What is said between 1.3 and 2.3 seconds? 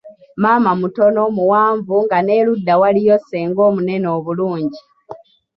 muwanvu nga